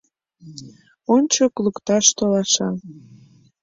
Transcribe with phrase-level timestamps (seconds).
[1.15, 2.69] Ончык лукташ толаша.